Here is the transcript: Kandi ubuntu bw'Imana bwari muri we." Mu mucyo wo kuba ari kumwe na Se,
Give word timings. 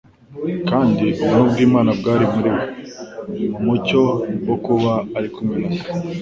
Kandi 0.69 1.05
ubuntu 1.23 1.49
bw'Imana 1.51 1.91
bwari 1.99 2.25
muri 2.33 2.49
we." 2.55 2.63
Mu 3.51 3.59
mucyo 3.65 4.01
wo 4.47 4.55
kuba 4.65 4.91
ari 5.17 5.27
kumwe 5.35 5.55
na 5.61 5.71
Se, 5.79 5.89